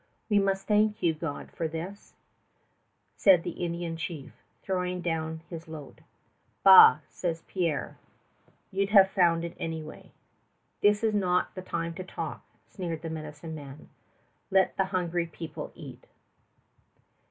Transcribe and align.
"We 0.31 0.39
must 0.39 0.65
thank 0.67 1.03
your 1.03 1.13
God 1.13 1.51
for 1.51 1.67
this," 1.67 2.15
said 3.15 3.43
the 3.43 3.51
Indian 3.63 3.97
chief, 3.97 4.33
throwing 4.63 5.01
down 5.01 5.41
his 5.47 5.67
load. 5.67 6.03
"Bah," 6.63 7.01
says 7.07 7.43
Pierre, 7.47 7.99
"you 8.71 8.87
'd 8.87 8.89
have 8.89 9.11
found 9.11 9.45
it 9.45 9.55
anyway." 9.59 10.11
"This 10.81 11.03
is 11.03 11.13
not 11.13 11.53
the 11.53 11.61
time 11.61 11.93
to 11.93 12.03
talk," 12.03 12.41
sneered 12.67 13.03
the 13.03 13.11
medicine 13.11 13.53
man. 13.53 13.89
"Let 14.49 14.75
the 14.75 14.85
hungry 14.85 15.27
people 15.27 15.71
eat." 15.75 16.07